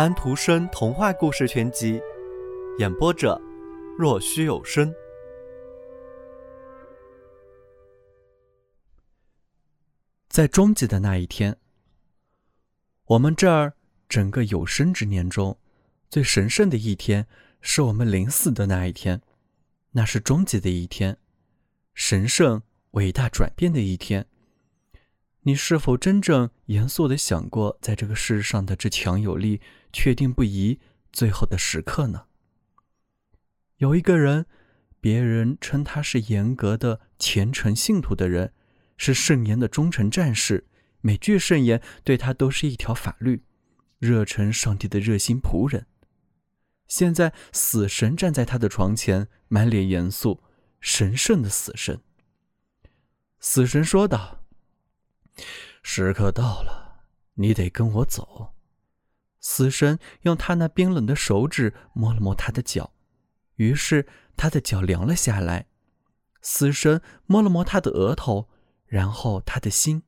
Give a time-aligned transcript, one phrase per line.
[0.00, 2.00] 安徒生童话故事全集，
[2.78, 3.38] 演播者：
[3.98, 4.90] 若虚有声。
[10.30, 11.54] 在终极的那一天，
[13.08, 13.74] 我们这儿
[14.08, 15.58] 整个有生之年中
[16.08, 17.26] 最神圣的一天，
[17.60, 19.20] 是我们临死的那一天，
[19.90, 21.18] 那是终极的一天，
[21.92, 22.62] 神圣、
[22.92, 24.24] 伟大、转变的一天。
[25.42, 29.60] 你是否真正严肃的想过，在这个世上的这强有力、
[29.92, 30.80] 确定不疑、
[31.12, 32.26] 最后的时刻呢？
[33.78, 34.46] 有一个人，
[35.00, 38.52] 别人称他是严格的虔诚信徒的人，
[38.96, 40.66] 是圣言的忠诚战士，
[41.00, 43.44] 每句圣言对他都是一条法律，
[43.98, 45.86] 热诚上帝的热心仆人。
[46.86, 50.42] 现在死神站在他的床前，满脸严肃，
[50.80, 52.00] 神圣的死神。
[53.38, 54.44] 死神说道。
[55.82, 58.52] 时刻到了，你得跟我走。
[59.40, 62.92] 死神用他那冰冷的手指摸了摸他的脚，
[63.56, 65.66] 于是他的脚凉了下来。
[66.42, 68.48] 死神摸了摸他的额头，
[68.86, 70.02] 然后他的心，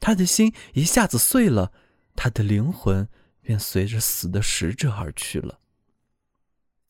[0.00, 1.72] 他的心一下子碎了，
[2.14, 3.08] 他的灵魂
[3.40, 5.60] 便随着死的使者而去了。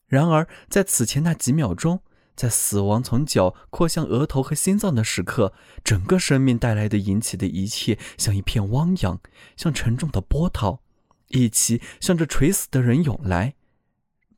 [0.07, 2.01] 然而在此前那几秒钟。
[2.37, 9.19] 在死亡从脚扩向额头和心脏的时刻，整个生命带来的引起的一切，像一片汪洋，
[9.55, 10.83] 像沉重的波涛，
[11.29, 13.55] 一起向着垂死的人涌来。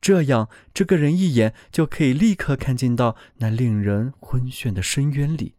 [0.00, 5.54] 这样，这个人一眼就可以立刻看见到那令人昏眩的深渊里，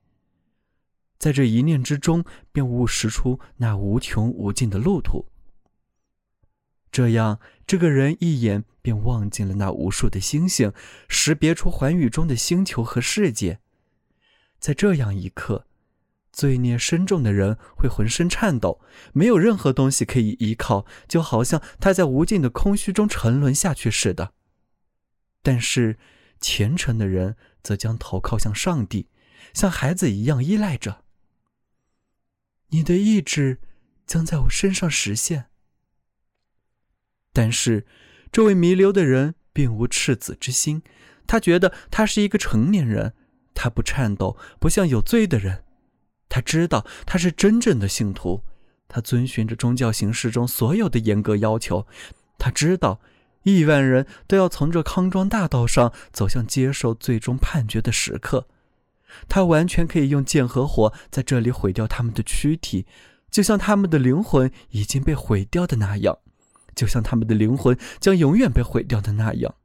[1.20, 5.28] 在这一念之中，便悟识出那无穷无尽的路途。
[6.92, 10.74] 这样，这个人一眼便望尽了那无数的星星，
[11.08, 13.60] 识别出寰宇中的星球和世界。
[14.60, 15.68] 在这样一刻，
[16.42, 18.82] 罪孽深重的人会浑身颤抖，
[19.14, 24.34] 没有任何东西可以依靠，就好像他在无尽的空虚中沉沦下去似的。
[25.44, 26.00] 但是，
[26.40, 29.08] 虔诚的人则将头靠向上帝，
[29.54, 31.04] 像孩子一样依赖着。
[32.70, 33.60] 你的意志
[34.08, 35.46] 将在我身上实现。
[37.32, 37.86] 但是，
[38.32, 40.82] 这位弥留的人并无赤子之心。
[41.28, 43.14] 他觉得他是一个成年人，
[43.54, 45.66] 他不颤抖，不像有罪的人。
[46.32, 48.42] 他知道他是真正的信徒，
[48.88, 51.86] 他遵循着宗教形式中所有的严格要求。
[52.38, 53.02] 他知道，
[53.44, 58.48] 亿万人都要从这康庄大道上走向接受最终判决的时刻。
[59.28, 62.86] 他完全可以用剑和火在这里毁掉他们的躯体，
[63.30, 66.20] 就像他们的灵魂已经被毁掉的那样。
[66.74, 69.56] 就像他们的灵魂将永远被毁掉的那样，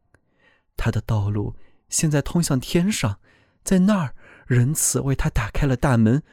[0.76, 1.54] 他的道路
[1.88, 3.20] 现在通向天上，
[3.62, 4.14] 在那儿，
[4.48, 6.24] 仁慈为他打开了大门，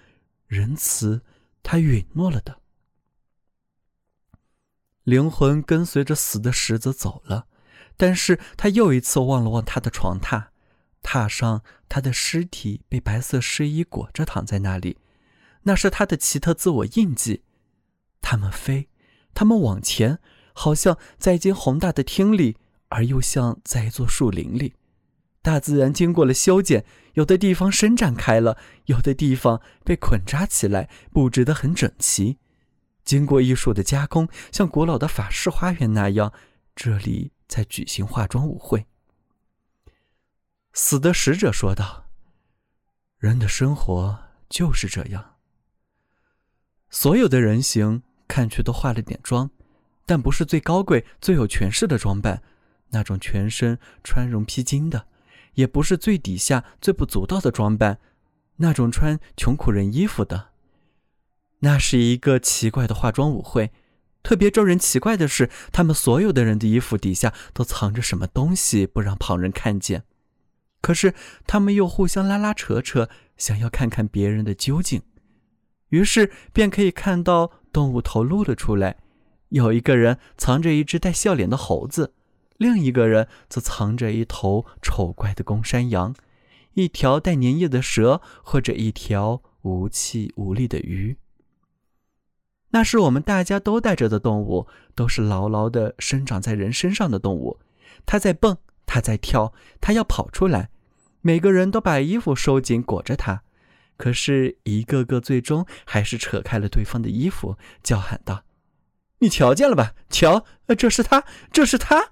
[0.47, 1.21] 仁慈，
[1.61, 2.59] 他允诺了的。
[5.03, 7.47] 灵魂跟随着死的石子走了，
[7.97, 10.47] 但是他又一次望了望他的床榻，
[11.01, 14.97] 榻上他的尸体被白色湿衣裹着躺在那里，
[15.63, 17.43] 那是他的奇特自我印记。
[18.21, 18.89] 他们飞，
[19.33, 20.19] 他们往前。
[20.55, 22.57] 好像在一间宏大的厅里，
[22.89, 24.75] 而又像在一座树林里。
[25.43, 26.83] 大自然经过了修剪，
[27.13, 32.39] 有的地方伸展开了，有的地方被捆扎起来，布置得很整齐。
[33.03, 36.33] 经过艺术的加工，像古老的法式花园那样，
[36.75, 38.87] 这里在举行化妆舞会。
[40.73, 42.09] 死的使者说道
[43.19, 44.17] ：“人的生活
[44.49, 45.35] 就是这样。
[46.89, 49.51] 所有的人形看去都化了点妆。”
[50.05, 52.43] 但不是最高贵、最有权势的装扮，
[52.89, 55.07] 那种全身穿绒披金的；
[55.55, 57.99] 也不是最底下、最不足道的装扮，
[58.57, 60.49] 那种穿穷苦人衣服的。
[61.59, 63.71] 那是一个奇怪的化妆舞会，
[64.21, 70.03] 特别招人奇怪的是，他们所有的人的衣服底下都藏着什么东西，不让旁人看见。
[70.81, 71.13] 可是
[71.47, 75.01] 他们又互相拉拉扯扯，想要看看别人的究竟，
[75.89, 78.97] 于是便可以看到动物头露了出来。
[79.49, 82.13] 有一个人藏着一只带笑脸的猴子，
[82.63, 86.15] 另一个人则藏着一头丑怪的公山羊，
[86.75, 91.17] 一条带粘液的蛇，或者一条无气无力的鱼。
[92.69, 94.65] 那是我们大家都带着的动物，
[94.95, 97.59] 都是牢牢地生长在人身上的动物。
[98.05, 98.55] 它在蹦，
[98.85, 99.51] 它在跳，
[99.81, 100.69] 它要跑出来。
[101.19, 103.41] 每个人都把衣服收紧裹着它，
[103.97, 108.45] 可是，一个个最终还是扯开了对方的衣服，叫喊道。
[109.19, 109.93] 你瞧见了吧？
[110.09, 110.45] 瞧，
[110.77, 112.11] 这是他，这是他。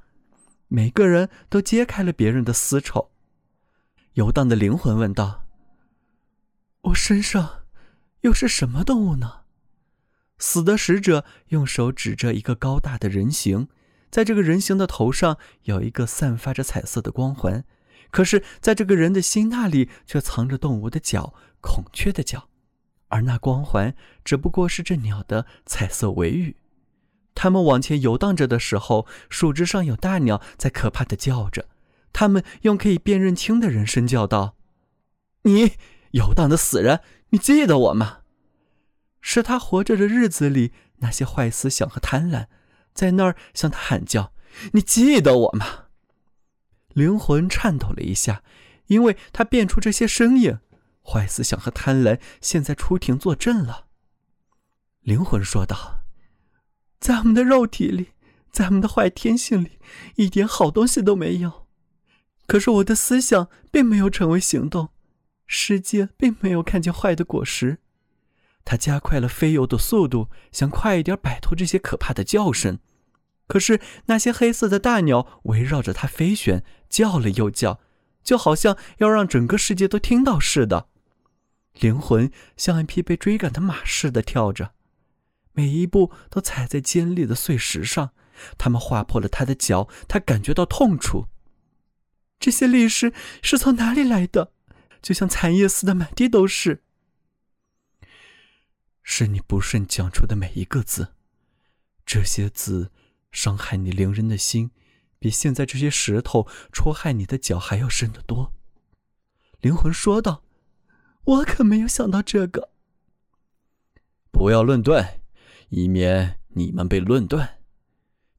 [0.74, 3.12] 每个人都揭开了别人的丝绸。
[4.14, 5.44] 游荡的灵魂问道
[6.84, 7.64] ：“我身上
[8.22, 9.42] 又是什么动物呢？”
[10.40, 13.68] 死的使者用手指着一个高大的人形，
[14.10, 17.66] 在这个人形的头上有一个散发着彩色的光环，
[18.10, 22.48] 可是，在这个人的心那里却藏着动物的脚，孔雀的脚，
[23.10, 26.56] 而那光环只不过是这鸟的彩色尾羽。
[27.42, 31.66] 他们往前游荡着的时候，树枝上有大鸟在可怕的叫着。
[32.14, 34.56] 他们用可以辨认清的人声叫道
[35.42, 35.72] ：“你
[36.12, 37.00] 游荡的死人，
[37.30, 38.20] 你记得我吗？”
[39.22, 42.46] 是他活着的日子里那些坏思想和贪婪。
[42.94, 44.34] 在那儿向他喊叫
[44.74, 45.86] ：“你记得我吗？”
[46.94, 48.44] 灵魂颤抖了一下，
[48.86, 50.60] 因为他变出这些声音。
[51.04, 53.88] 坏思想和贪婪现在出庭作证了。
[55.00, 56.01] 灵魂说道
[57.02, 58.10] ：“在我们的肉体里，
[58.52, 59.80] 在我们的坏天性里，
[60.18, 61.66] 一点好东西都没有。
[62.46, 64.90] 可是我的思想并没有成为行动，
[65.48, 67.80] 世界并没有看见坏的果实。”
[68.64, 72.78] 他加快了飞游的速度，想快一点摆脱这些可怕的叫声。
[73.48, 77.80] 可是那些黑色的大鸟围绕着他飞旋，叫了又叫，
[78.24, 80.88] 就好像要让整个世界都听到似的。
[81.80, 84.74] 灵魂像一匹被追赶的马似的跳着，
[85.54, 88.12] 每一步都踩在尖利的碎石上，
[88.58, 91.28] 它们划破了他的脚，他感觉到痛楚。
[92.40, 93.14] 这些历史
[93.44, 94.52] 是从哪里来的？
[95.02, 96.84] 就像残叶似的，满地都是。
[99.04, 101.14] 是你不慎讲出的每一个字，
[102.06, 102.92] 这些字
[103.32, 104.72] 伤害你灵人的心，
[105.20, 108.54] 比现在这些石头戳害你的脚还要深得多。
[109.60, 110.44] 灵魂说道
[111.26, 112.72] ：“我可没有想到这个。”
[114.32, 115.21] 不要论断，
[115.72, 117.58] 以免你们被论断。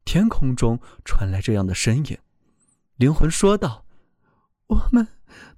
[0.04, 2.18] 天空中传来这样的声音。
[2.96, 3.84] 灵魂说道
[4.68, 5.08] ：“我们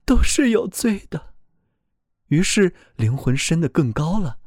[0.04, 1.34] 都是有罪的。”
[2.28, 4.38] 于是灵魂升得更高了。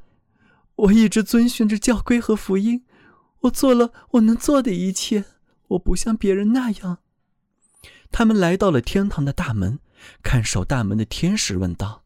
[0.75, 2.85] 我一直遵循着教规和福音，
[3.41, 5.25] 我做了我能做的一切。
[5.69, 6.99] 我不像别人那样。
[8.09, 9.79] 他们来到了天堂的大门，
[10.23, 12.05] 看守大门的天使问道：“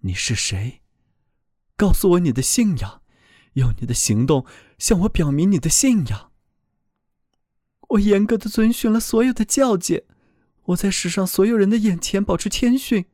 [0.00, 0.80] 你是谁？
[1.76, 2.99] 告诉我你的信仰，
[3.54, 4.44] 用你的行动
[4.78, 6.30] 向我表明你的信仰。”
[7.90, 10.04] 我严格的遵循了所有的教诫，
[10.66, 13.06] 我在世上所有人的眼前保持谦逊，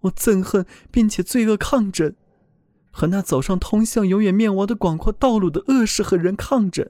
[0.00, 2.14] 我憎恨并且罪恶抗争。
[2.90, 6.88] 和那走上通向永远灭亡的广阔道路的恶事和人抗争。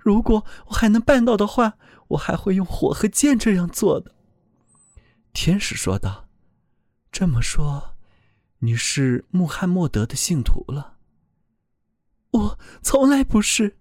[0.00, 1.74] 如果我还能办到的话，
[2.08, 4.14] 我还会用火和剑这样做的。
[5.34, 6.26] 天使说道
[7.12, 7.96] ：“这么说，
[8.60, 10.94] 你是穆罕默德的信徒了？”
[12.36, 13.78] 我从来不是。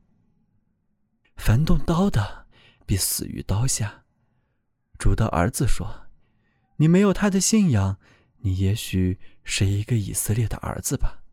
[1.36, 2.48] 凡动刀的，
[2.86, 4.06] 必死于刀下。
[4.98, 6.07] 主的儿子说
[6.78, 7.98] ：“你没有他的信仰，
[8.38, 11.24] 你也许是一个以色列的儿子吧。”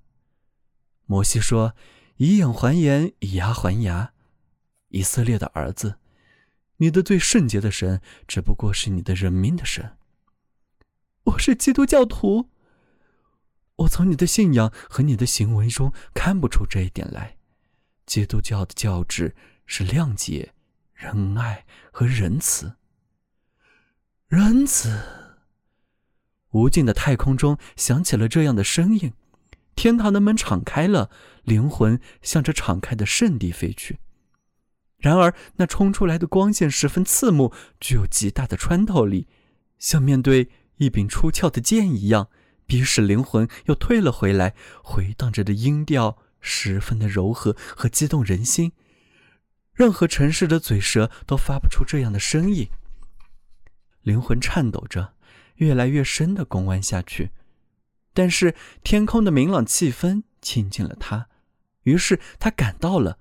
[1.07, 1.75] 摩西说
[2.17, 4.13] ：“以眼还眼，以牙还牙。”
[4.91, 5.99] 以色列的儿子，
[6.79, 9.97] 你的最圣洁的神只不过是你的人民的神。
[11.25, 12.52] 我是基督教徒。
[13.83, 17.37] 我从你的信仰和你的行为中看不出这一点来。
[18.07, 19.35] 基督教的教旨
[19.67, 20.53] 是谅解、
[20.95, 22.75] 仁爱和仁慈。
[24.29, 25.01] 仁慈。
[26.51, 29.13] 无尽的太空中响起了这样的声音。
[29.75, 31.11] 天堂的门敞开了，
[31.45, 33.99] 灵魂向着敞开的圣地飞去。
[34.99, 39.27] 然而，那冲出来的光线十分刺目，具有极大的穿透力，
[39.79, 42.29] 像面对一柄出鞘的剑一样，
[42.73, 44.55] 逼使灵魂又退了回来。
[44.83, 48.73] 回荡着的音调十分的柔和和激动人心，
[49.75, 52.71] 任何城市的嘴舌都发不出这样的声音。
[54.01, 55.13] 灵魂颤抖着，
[55.57, 57.33] 越来越深的拱弯下去。
[58.15, 61.29] 但是天空的明朗气氛亲近了他，
[61.83, 63.19] 于是他感到了，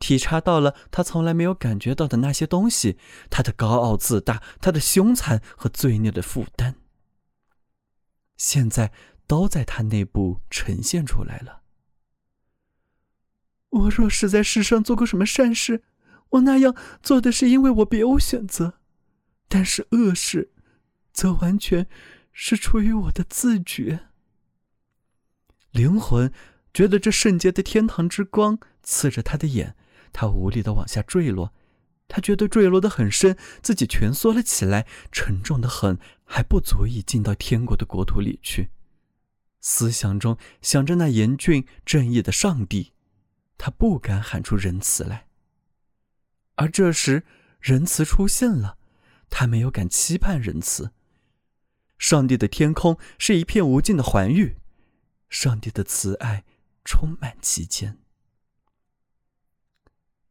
[0.00, 2.98] 体察到了他从来没有感觉到的那些东西：
[3.30, 6.74] 他的高傲自大，他的凶残和罪孽的负担，
[8.38, 8.90] 现在
[9.26, 11.60] 都在他内部呈现出来了。
[13.68, 15.82] 我若是在世上做过什么善事，
[16.30, 18.78] 我那样做的是因为我别无选择；
[19.46, 20.52] 但是恶事，
[21.12, 21.86] 则完全
[22.32, 24.06] 是出于我的自觉。
[25.72, 26.32] 灵魂
[26.72, 29.76] 觉得这圣洁的天堂之光刺着他的眼，
[30.14, 31.52] 他无力的往下坠落。
[32.08, 35.98] 他觉得坠落的很深，自己蜷缩了起来，沉重的很，
[36.30, 38.70] 还不足以进到天国的国土里去。
[39.60, 42.92] 思想中想着那严峻正义的上帝，
[43.56, 45.26] 他不敢喊出仁慈来。
[46.56, 47.24] 而这时，
[47.60, 48.76] 仁慈出现了，
[49.30, 50.92] 他没有敢期盼仁慈。
[51.98, 54.58] 上帝的天空是一片无尽的环域。
[55.28, 56.44] 上帝的慈爱
[56.84, 57.98] 充满其间，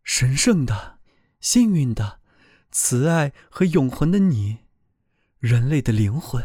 [0.04, 1.00] 神圣的、
[1.40, 2.20] 幸运的、
[2.72, 4.60] 慈爱和永恒的你，
[5.40, 6.44] 人类的灵魂。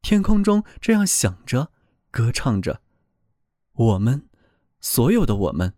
[0.00, 1.72] 天空中这样想着，
[2.10, 2.80] 歌唱着。
[3.74, 4.30] 我们，
[4.80, 5.74] 所有的我们，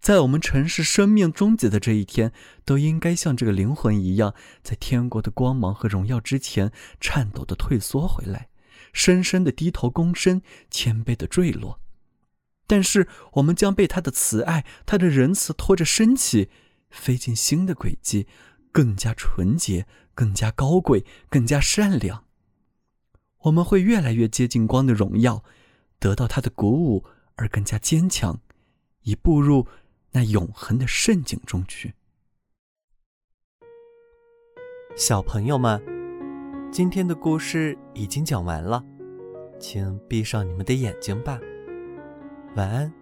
[0.00, 2.32] 在我们城市生命终结的这一天，
[2.64, 8.48] 都应该像这个灵魂一样，在天国的光芒和荣耀之前，颤抖的退缩回来，
[8.92, 11.78] 深深的低头躬身，谦卑的坠落。
[12.66, 16.50] 但是，我们将被他的慈爱、他的仁慈拖着升起，
[16.90, 18.26] 飞进新的轨迹，
[18.72, 22.24] 更加纯洁，更加高贵，更加善良。
[23.40, 25.42] 我们会越来越接近光的荣耀，
[25.98, 27.04] 得到他的鼓舞
[27.34, 28.40] 而更加坚强，
[29.02, 29.66] 以步入
[30.12, 31.94] 那永恒的圣境中去。
[34.94, 35.82] 小朋友们，
[36.70, 38.84] 今天的故事已经讲完了，
[39.58, 41.40] 请闭上你们的眼睛吧，
[42.54, 43.01] 晚安。